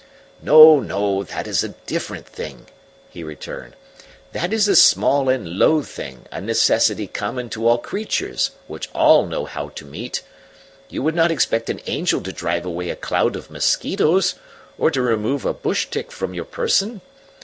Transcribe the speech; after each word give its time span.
"No, 0.41 0.79
no, 0.79 1.21
that 1.23 1.45
is 1.45 1.63
a 1.63 1.75
different 1.85 2.25
thing," 2.25 2.65
he 3.11 3.23
returned. 3.23 3.75
"That 4.31 4.51
is 4.51 4.67
a 4.67 4.75
small 4.75 5.29
and 5.29 5.59
low 5.59 5.83
thing, 5.83 6.25
a 6.31 6.41
necessity 6.41 7.05
common 7.05 7.51
to 7.51 7.67
all 7.67 7.77
creatures, 7.77 8.49
which 8.65 8.89
all 8.95 9.27
know 9.27 9.45
how 9.45 9.69
to 9.69 9.85
meet. 9.85 10.23
You 10.89 11.03
would 11.03 11.13
not 11.13 11.29
expect 11.29 11.69
an 11.69 11.81
angel 11.85 12.19
to 12.21 12.33
drive 12.33 12.65
away 12.65 12.89
a 12.89 12.95
cloud 12.95 13.35
of 13.35 13.51
mosquitoes, 13.51 14.33
or 14.75 14.89
to 14.89 15.03
remove 15.03 15.45
a 15.45 15.53
bush 15.53 15.85
tick 15.91 16.11
from 16.11 16.33
your 16.33 16.45
person. 16.45 17.01